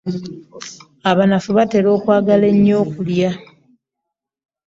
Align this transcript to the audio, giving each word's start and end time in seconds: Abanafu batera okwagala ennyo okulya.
Abanafu 1.11 1.49
batera 1.57 1.89
okwagala 1.97 2.45
ennyo 2.53 2.75
okulya. 2.83 3.31